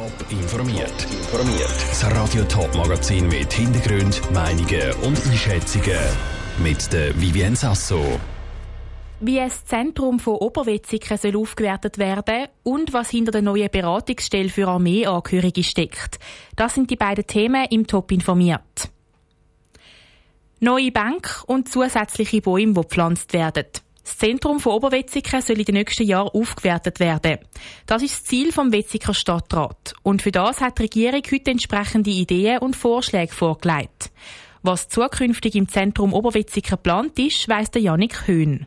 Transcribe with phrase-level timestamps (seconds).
[0.00, 1.06] Top informiert.
[1.12, 1.76] Informiert.
[1.90, 5.98] Das Radio Top Magazin mit Hintergrund, Meinungen und Einschätzungen
[6.62, 8.18] mit der Vivien Sasso.
[9.20, 14.68] Wie das Zentrum von Oberwetzigen soll aufgewertet werden und was hinter der neuen Beratungsstelle für
[14.68, 16.18] Armeeangehörige steckt.
[16.56, 18.88] Das sind die beiden Themen im Top informiert.
[20.60, 23.66] Neue Bank und zusätzliche Bäume, die gepflanzt werden.
[24.10, 27.38] Das Zentrum von Oberwetzigen soll in den nächsten Jahren aufgewertet werden.
[27.86, 29.94] Das ist das Ziel vom Wetziger Stadtrat.
[30.02, 34.10] Und für das hat die Regierung heute entsprechende Ideen und Vorschläge vorgelegt.
[34.62, 38.66] Was zukünftig im Zentrum Oberwetzigen geplant ist, weiss der Janik Höhn.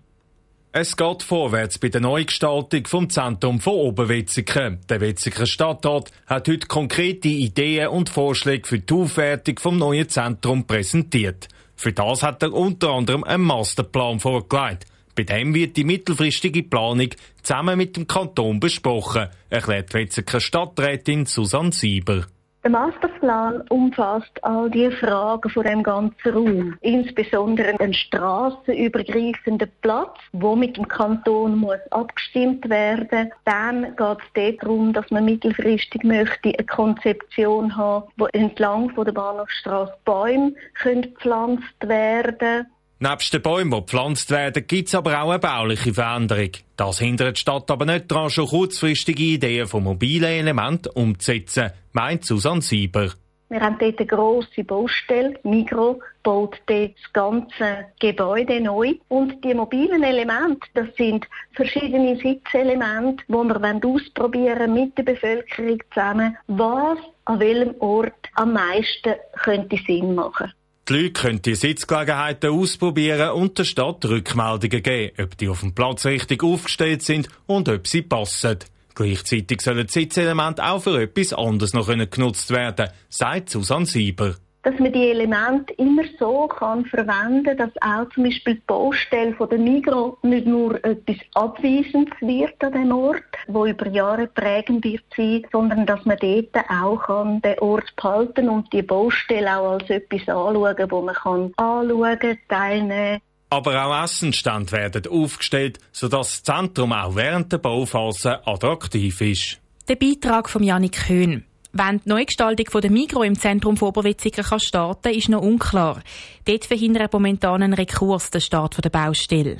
[0.71, 4.79] Es geht vorwärts bei der Neugestaltung vom Zentrum von Oberwetzigen.
[4.87, 10.65] Der Wetziger Stadtrat hat heute konkrete Ideen und Vorschläge für die Aufwertung vom neuen Zentrum
[10.65, 11.49] präsentiert.
[11.75, 14.85] Für das hat er unter anderem einen Masterplan vorgelegt.
[15.15, 17.09] Bei dem wird die mittelfristige Planung
[17.43, 22.25] zusammen mit dem Kanton besprochen, erklärt die Wetziger Stadträtin Susanne Sieber.
[22.63, 30.55] Der Masterplan umfasst all die Fragen von dem ganzen Raum, insbesondere einen strassenübergreifenden Platz, wo
[30.55, 33.31] mit dem Kanton muss abgestimmt werden.
[33.43, 39.11] Dann geht es darum, dass man mittelfristig möchte eine Konzeption haben, wo entlang von der
[39.11, 42.65] Bahnhofstrasse Bäume gepflanzt werden
[43.03, 46.51] Nebst den Bäumen, die gepflanzt werden, gibt es aber auch eine bauliche Veränderung.
[46.77, 52.23] Das hindert die Stadt aber nicht daran, schon kurzfristige Ideen von mobilen Elementen umzusetzen, meint
[52.23, 53.09] Susanne Sieber.
[53.49, 55.37] Wir haben dort eine grosse Baustelle.
[55.43, 58.93] Migro baut das ganze Gebäude neu.
[59.09, 66.37] Und die mobilen Elemente, das sind verschiedene Sitzelemente, die wir ausprobieren mit der Bevölkerung zusammen,
[66.47, 70.53] was an welchem Ort am meisten könnte Sinn machen.
[70.89, 75.73] Die Leute können die Sitzgelegenheiten ausprobieren und der Stadt Rückmeldungen geben, ob die auf dem
[75.73, 78.59] Platz richtig aufgestellt sind und ob sie passen.
[78.93, 84.79] Gleichzeitig sollen die Sitzelemente auch für etwas anderes noch genutzt werden, sagt Susanne Sieber dass
[84.79, 89.59] man die Elemente immer so kann verwenden, dass auch zum Beispiel die Baustelle von der
[89.59, 95.45] Migros nicht nur etwas Abweisendes wird an dem Ort, wo über Jahre prägend wird sein,
[95.51, 100.21] sondern dass man dort auch kann den Ort behalten und die Baustelle auch als etwas
[100.21, 103.21] anschauen, wo man kann anschauen, teilnehmen.
[103.49, 109.59] Aber auch Essenstände werden aufgestellt, sodass das Zentrum auch während der Bauphase attraktiv ist.
[109.87, 111.45] Der Beitrag von Janik Höhn.
[111.75, 116.03] Wann die Neugestaltung der Migro im Zentrum von Oberwetzigen kann starten ist noch unklar.
[116.45, 119.57] Dort verhindert momentan ein Rekurs den Start der Baustelle.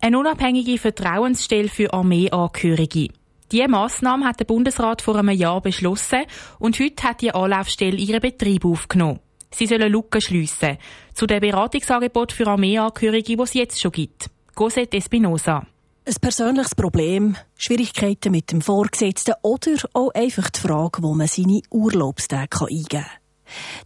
[0.00, 3.10] Eine unabhängige Vertrauensstelle für Armeeangehörige.
[3.52, 6.24] Diese Massnahme hat der Bundesrat vor einem Jahr beschlossen
[6.58, 9.20] und heute hat die Anlaufstelle ihren Betrieb aufgenommen.
[9.52, 10.78] Sie sollen Lücken schliessen
[11.14, 14.28] zu dem Beratungsangebot für Armeeangehörige, das es jetzt schon gibt.
[14.56, 15.64] Cosette Espinosa.
[16.08, 21.60] Ein persönliches Problem, Schwierigkeiten mit dem Vorgesetzten oder auch einfach die Frage, wo man seine
[21.70, 23.04] Urlaubstage eingeben kann.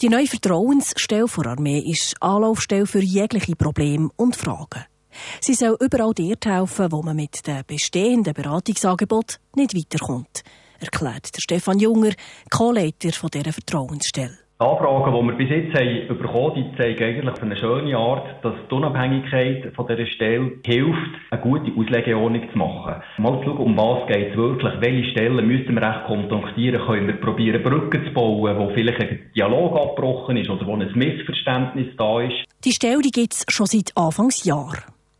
[0.00, 4.84] Die neue Vertrauensstelle der Armee ist Anlaufstelle für jegliche Probleme und Fragen.
[5.40, 10.44] Sie soll überall dort helfen, wo man mit den bestehenden Beratungsangeboten nicht weiterkommt,
[10.78, 12.12] erklärt der Stefan Junger,
[12.50, 14.41] Co-Leiter dieser Vertrauensstelle.
[14.62, 18.44] Die Anfragen, die wir bis jetzt haben bekommen die zeigen eigentlich auf eine schöne Art,
[18.44, 23.02] dass die Unabhängigkeit von dieser Stelle hilft, eine gute Auslegeordnung zu machen.
[23.18, 27.08] Mal zu schauen, um was geht es wirklich, welche Stellen müssen wir recht kontaktieren, können
[27.08, 31.96] wir probieren, Brücken zu bauen, wo vielleicht ein Dialog abgebrochen ist oder wo ein Missverständnis
[31.98, 32.44] da ist.
[32.64, 34.76] Die Stelle gibt es schon seit Anfangsjahr.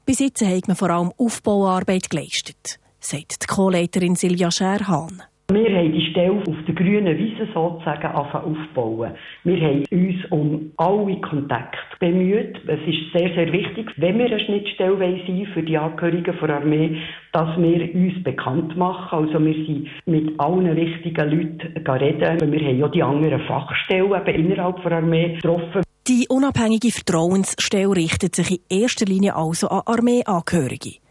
[0.06, 5.24] Bis jetzt hat man vor allem Aufbauarbeit geleistet, sagt die Co-Leiterin Silvia Scherhahn.
[5.52, 9.12] Wir haben die Stelle auf der grünen Wiese sozusagen aufbauen.
[9.44, 12.56] Wir haben uns um alle Kontakte bemüht.
[12.66, 16.96] Es ist sehr, sehr wichtig, wenn wir eine Schnittstelle sein für die Angehörigen der Armee,
[17.32, 19.26] dass wir uns bekannt machen.
[19.26, 22.52] Also wir sind mit allen wichtigen Leuten reden.
[22.52, 25.82] Wir haben ja die anderen Fachstellen innerhalb der Armee getroffen.
[26.08, 31.01] Die unabhängige Vertrauensstelle richtet sich in erster Linie also an Armeeangehörige.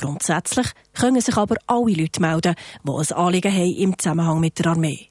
[0.00, 4.68] Grundsätzlich können sich aber alle Leute melden, die ein Anliegen haben im Zusammenhang mit der
[4.68, 5.08] Armee.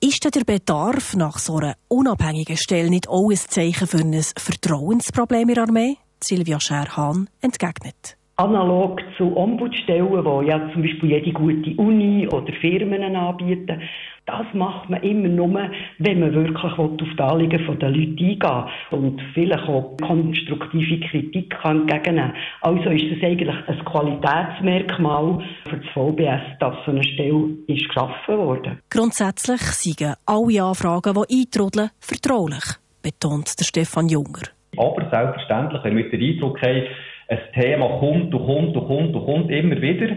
[0.00, 4.24] Ist denn der Bedarf nach so einer unabhängigen Stelle nicht auch ein Zeichen für ein
[4.36, 5.96] Vertrauensproblem in der Armee?
[6.22, 8.16] Silvia Scherhahn entgegnet.
[8.38, 13.80] Analog zu Ombudsstellen, die ja zum Beispiel jede gute Uni oder Firmen anbieten,
[14.26, 19.22] das macht man immer nur, wenn man wirklich auf die Anliegen der Leute eingehen und
[19.32, 26.74] vielleicht auch konstruktive Kritik entgegennehmen Also ist das eigentlich ein Qualitätsmerkmal für das VBS, dass
[26.84, 28.78] so eine Stelle ist geschaffen wurde.
[28.90, 32.64] Grundsätzlich seien alle Anfragen, die eintrudeln, vertraulich,
[33.00, 34.48] betont der Stefan Junger.
[34.76, 36.86] Aber selbstverständlich, wenn wir den Eindruck haben,
[37.28, 40.16] ein Thema kommt und kommt und kommt und kommt immer wieder,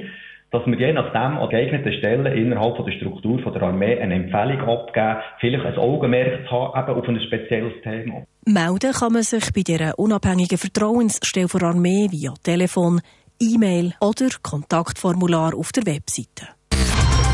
[0.51, 4.15] dass wir je nachdem an geeigneten Stellen innerhalb von der Struktur von der Armee eine
[4.15, 8.23] Empfehlung abgeben, vielleicht ein Augenmerk zu haben eben auf ein spezielles Thema.
[8.45, 13.01] Melden kann man sich bei dieser unabhängigen Vertrauensstelle der Armee via Telefon,
[13.39, 16.47] E-Mail oder Kontaktformular auf der Webseite.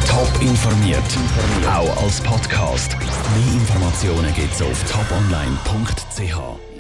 [0.07, 1.00] Top informiert,
[1.68, 2.95] auch als Podcast.
[3.00, 6.75] Mehr Informationen gibt's auf toponline.ch.